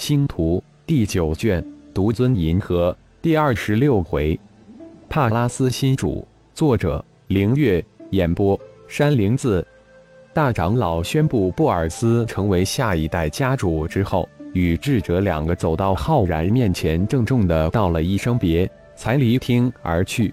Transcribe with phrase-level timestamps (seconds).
[0.00, 1.62] 星图第九卷，
[1.92, 4.40] 独尊银河第二十六回，
[5.10, 8.58] 帕拉斯新主，作者：凌月，演播：
[8.88, 9.64] 山灵子。
[10.32, 20.32] 大长老宣布布尔斯成为下一代家主之后，与智者两个走到浩然面前，郑重的道了一声别，才离厅而去。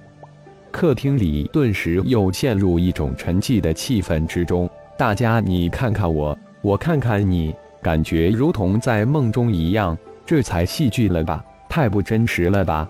[0.71, 7.53] 客厅里顿时又陷入一种沉寂的气氛之中，大家你看看我，我看看你。
[7.87, 11.41] 感觉如同在梦中一样，这才戏剧了吧？
[11.69, 12.85] 太不真实了吧？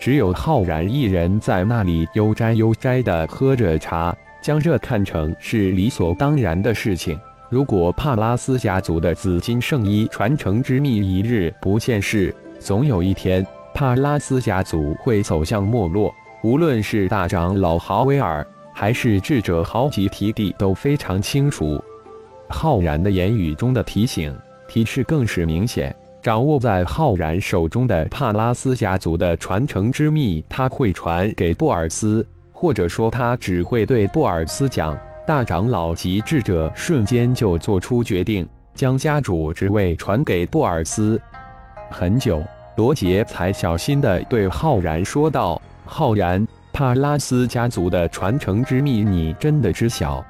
[0.00, 7.16] 只有浩然一人在那里悠哉悠哉地喝着茶，将这看成是理所当然的事情。
[7.48, 16.12] 如果帕拉斯家族的紫金圣衣传承之秘一日不现世，总有一天帕拉斯家族会走向没落。
[16.42, 21.80] 无论是大长老豪威尔，还是智者豪吉提蒂，都非常清楚。
[22.48, 24.36] 浩然的言语中的提醒、
[24.68, 25.94] 提示更是明显。
[26.22, 34.98] 掌握在浩然手中的帕拉斯家族的传承之秘，他会传给布尔斯，或者说他只会对布尔斯讲。
[35.24, 41.20] 大长老及智者瞬间就做出决定，将家主之位传给布尔斯。
[41.90, 42.42] 很久，
[42.76, 50.24] 罗杰才小心地对浩然说道：“浩然，帕拉斯家族的传承之秘，你真的知晓？”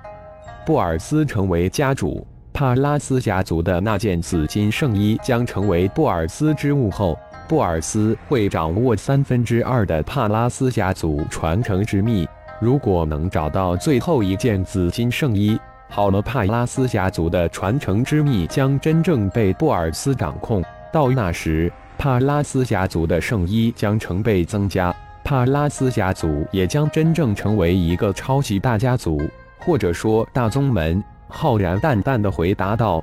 [0.66, 12.26] 布尔斯成为家主，帕拉斯家族的那件紫金圣衣将成为布尔斯之物后，布尔斯会掌握三分之二的帕拉斯家族传承之秘。
[12.60, 15.56] 如果能找到最后一件紫金圣衣，
[15.88, 20.64] 好了，帕拉斯家族的传承之秘将真正被布尔斯掌控。
[20.92, 29.22] 到那时，帕拉斯家族的圣衣将成倍增加，帕拉斯家族也将真正成为一个超级大家族。
[29.58, 33.02] 或者说大宗门，浩然淡淡的回答道：“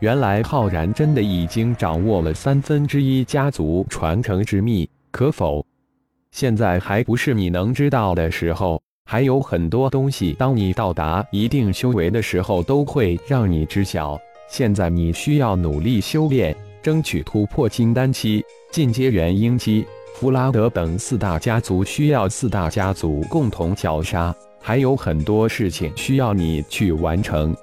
[0.00, 5.64] 原来浩然真的已经掌握了三分之一家族传承之秘，可否？
[6.30, 14.18] 现在还不是你能知道的时候，还有很多东西，当你到达一定修为的时候，都会让你知晓。
[14.48, 19.86] 现在你需要努力修炼，争取突破金丹期，进阶元婴期。
[20.14, 27.54] 弗拉德等四大家族需要四大家族共同绞杀。”还有很多事情需要你去完成。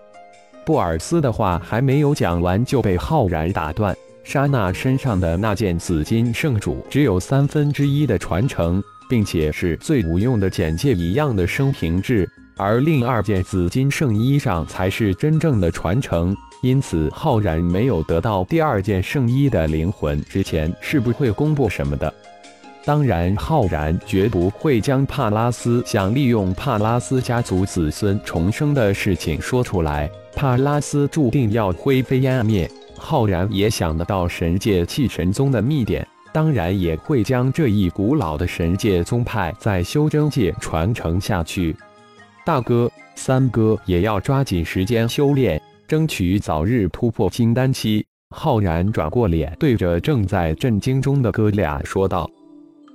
[0.66, 3.96] 布尔斯的话还没有讲完，就被浩然打断。
[4.24, 16.36] 莎娜身上的那件紫金圣主只有三分之一的传承，并且是最无用的简介一样的生平志，而另二件紫金圣衣上才是真正的传承。
[16.62, 22.14] 因此，浩然没有得到第二件圣衣的灵魂之前，是不会公布什么的。
[22.90, 30.10] 当然，浩然绝不会将帕拉斯想利用帕拉斯家族子孙重生的事情说出来。
[30.36, 32.68] 帕拉斯注定要灰飞烟灭。
[32.98, 41.76] 浩然也想得到神界气神宗的秘典，当然也会将这一古老的神界宗派在修真界传承下去。
[42.44, 48.04] 大哥、三哥也要抓紧时间修炼，争取早日突破金丹期。
[48.36, 52.28] 浩然转过脸，对着正在震惊中的哥俩说道。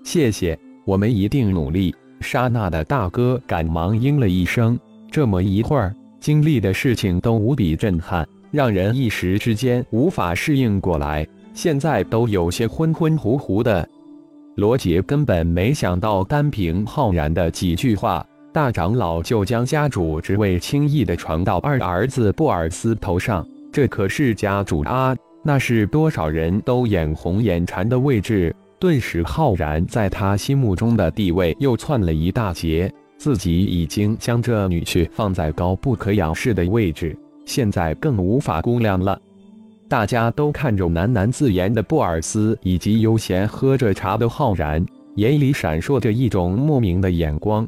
[0.04, 1.92] 谢谢，我们一定努力。
[2.20, 4.78] 莎娜的大哥赶忙应了一声。
[5.10, 13.88] 这么一会儿，经历的事情都无比震撼，让人一时之间无法适应过来，现在都有些昏昏糊糊的。
[14.56, 23.44] 罗杰根本没想到，单凭浩然的几句话，大长老就将家主之位轻易的传到二儿子布尔斯头上。
[23.72, 28.54] 这可是家主啊，那是多少人都眼红眼馋的位置。
[28.84, 32.92] 顿时，浩然在他心目中的地位又窜了一大截。
[33.16, 39.18] 自己已经将这女婿放在高不可仰视的位置，现在更无法估量了。
[39.88, 44.84] 大家都看着喃喃自言的布尔斯，以及悠闲喝着茶的浩然，
[45.16, 47.66] 眼里闪烁着一种莫名的眼光。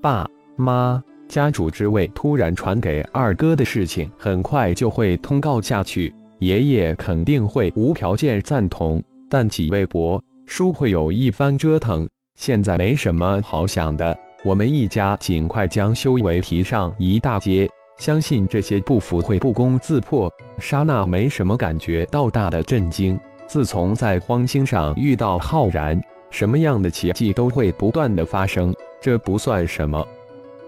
[0.00, 0.24] 爸
[0.54, 10.22] 妈，家主之位突然传给二哥的事情，很快就会通告下去，爷爷肯定会无条件赞同，但几位伯。
[10.46, 14.16] 叔会有一番折腾，现在没什么好想的。
[14.44, 20.32] 我们一家尽快将修为提上一大阶，相信这些不服会不攻自破。
[20.58, 23.18] 莎娜没什么感觉到大的震惊。
[23.46, 26.00] 自从在荒星上遇到浩然，
[26.30, 30.06] 什么样的奇迹都会不断的发生，这不算什么。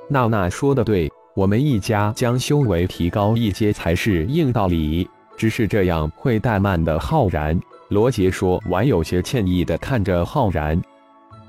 [0.09, 5.09] 娜娜说的对，我们一家将修为提高一阶才是硬道理。
[5.37, 7.59] 只是这样会怠慢的浩然。
[7.89, 10.81] 罗杰说完，有些歉意地看着浩然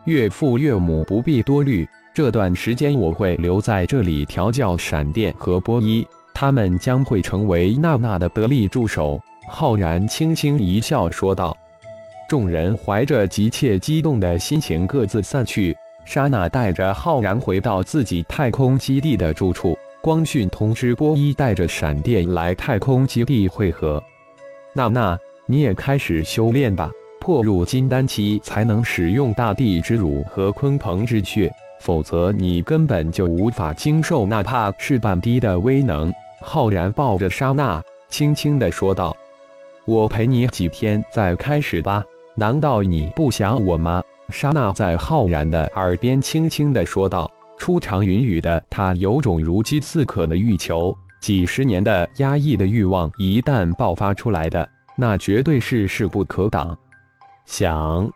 [0.06, 1.88] 岳父岳母，不必多虑。
[2.14, 9.20] 这段时间我会留在这里调教闪电和波伊，他们将会成为娜娜的得力助手。
[9.50, 11.56] 浩然轻轻一笑，说道。
[12.28, 15.76] 众人怀着急切激动的心情各自散去。
[16.06, 19.78] 莎娜带着浩然回到自己太空基地的住处。
[20.02, 24.02] 光讯通知波伊带着闪电来太空基地会合。
[24.74, 25.18] 娜娜，
[25.52, 26.92] 你也开始修炼吧。
[27.20, 31.52] 破入金丹期才能使用大地之乳和鲲鹏之血，
[31.82, 36.14] 否则你根本就无法经受哪怕是半滴的威能。
[36.40, 39.18] 浩然抱着莎娜，轻轻地说道
[39.86, 42.04] ：“我陪你几天再开始吧。”
[42.38, 44.04] 难道你不想我吗？
[44.30, 47.30] 莎娜在浩然的耳边轻轻地说道。
[47.58, 54.66] 初尝云雨的他，有种如饥似渴的欲求，几十年的压抑的欲望，一旦爆发出来的，
[55.00, 56.78] 那绝对是势不可挡。
[57.46, 58.12] 想，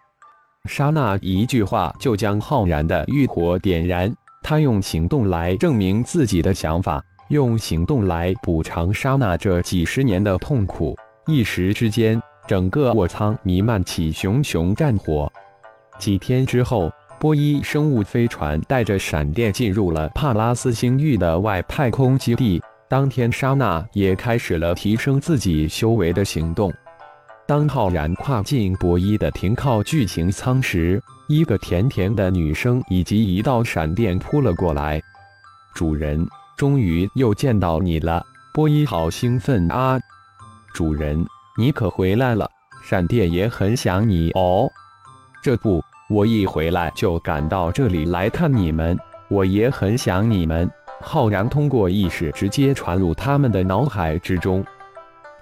[0.65, 4.13] 莎娜一句话就将浩然的欲火点燃。
[4.41, 10.93] 他用行动来证明自己的想法，用行动来补偿莎娜这几十年的痛苦。
[11.25, 12.21] 一时之间。
[12.45, 15.31] 整个卧舱弥漫起熊熊战火。
[15.97, 22.61] 几天之后，波伊生物飞船带着闪电进入了帕拉斯星域的外太空基地。
[22.89, 26.71] 当天，莎娜也开始了提升自己修为的行动。
[27.47, 35.01] 当浩然跨进波伊的停靠巨型舱时，一个甜甜的女声以及一道闪电扑了过来。
[35.73, 38.23] 主人，终于又见到你了！
[38.53, 39.99] 波伊好兴奋啊！
[40.73, 41.25] 主人。
[41.55, 42.49] 你可回来了，
[42.83, 44.67] 闪电也很想你哦。
[45.43, 48.97] 这不，我一回来就赶到这里来看你们，
[49.29, 50.67] 我也很想你们。
[51.05, 54.65] 浩然通过意识直接传入他们的脑海之中。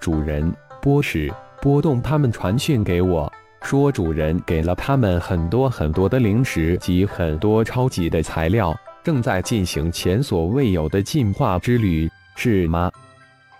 [0.00, 3.32] 主人，波使波动他们传讯给我，
[3.62, 8.74] 说主人给了他们很多很多的零食及很多超级的材料，
[9.04, 12.90] 正在进行前所未有的进化之旅，是吗？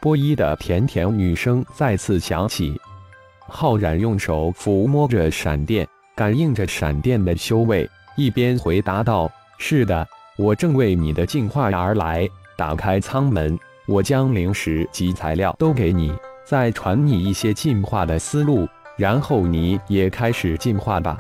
[0.01, 2.79] 波伊的甜甜女声再次响起，
[3.39, 10.05] 浩然用手抚摸着闪电，感应着闪电的修为，一边回答道：“是的，
[10.37, 12.29] 我正为你的进化而来。
[12.57, 16.13] 打开舱门，我将灵石及材料都给你，
[16.45, 21.17] 再传你一些进化的思路，然后你也开始进化吧。”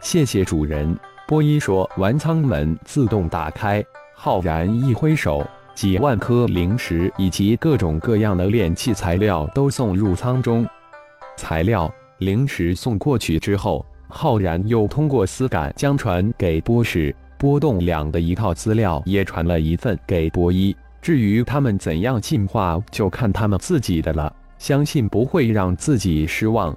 [0.00, 0.98] 谢谢主人。
[1.28, 3.84] 波伊说完，舱门自动打开，
[4.14, 5.46] 浩然一挥手。
[5.74, 10.68] 几万颗灵石以及各种各样的炼器材料都送入舱中。
[11.36, 20.76] 材料、灵石送过去之后，浩然又通过丝感将传给波士、波动两的一套资料也传了一份给波一。
[21.00, 24.32] 至于他们怎样进化，就看他们自己的了。
[24.58, 26.72] 相信不会让自己失望。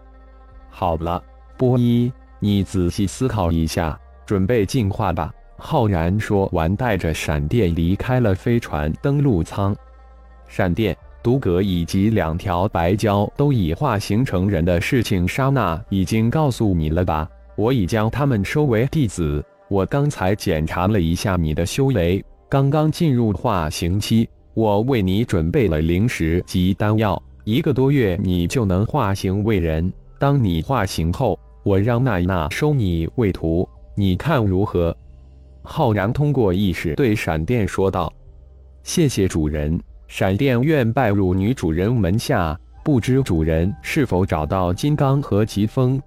[0.71, 1.21] 好了，
[1.56, 3.95] 波一，你仔细思考一下，
[4.25, 5.31] 准备进化吧。
[5.56, 9.75] 浩然说完，带着闪电离开了飞船登陆舱。
[10.47, 17.29] 闪电、毒葛以及两条白蛟都已化形成人的事情，莎娜已经告诉你了吧？
[17.56, 19.45] 我已将他们收为弟子。
[19.67, 24.27] 我刚才检查了一下你的修为，刚刚进入化形期。
[24.53, 29.91] 我为你准备了灵石及丹药，一个多月你就能化形为人。
[30.17, 34.95] 当你化形后，我让娜娜收你为徒，你看如何？
[35.63, 38.13] 浩然通过意识对闪电说道
[38.83, 39.77] ：“谢谢主人，
[40.07, 42.57] 闪电愿拜入女主人门下。
[42.83, 45.99] 不知主人是否找到金刚和疾风？”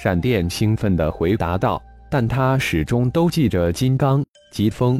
[0.00, 1.82] 闪电兴奋地回答道
[2.18, 4.98] ：“但他始终都记着金刚、疾风。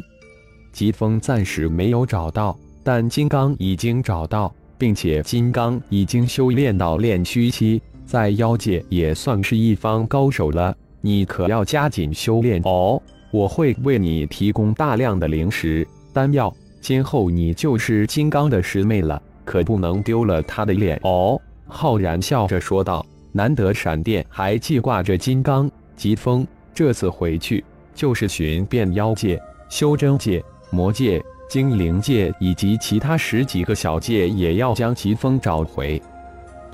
[0.71, 10.77] 疾风暂时没有找到，但金刚已经找到，并且金刚已经修炼到炼虚期，在妖界也算是一方高手了。
[11.01, 13.01] 你可要加紧修炼哦。”
[13.33, 23.03] 我会为你提供大量的灵石、丹药，今后你就是金刚的师妹了，可不能丢了他的脸哦。”浩然笑着说道。
[23.31, 26.45] 难得闪电还记挂着金刚、疾风，
[26.77, 27.65] 这次回去
[27.95, 31.19] 就是寻遍妖界、修真界、魔界、
[31.49, 35.99] 精灵界以及其他十几个小界，也要将疾风找回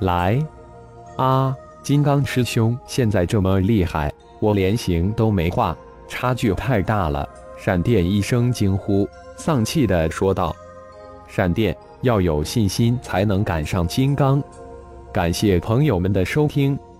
[0.02, 0.38] 来。
[1.16, 5.74] 啊，金刚师兄现在这么厉害，我连形都没化。
[6.10, 7.26] 差距太大了！
[7.58, 9.08] 闪电一声惊呼，
[9.38, 10.54] 丧气地说道
[11.30, 14.44] ：“闪电要有信心才能赶上金刚。”
[15.14, 16.78] 感谢朋友们的收听，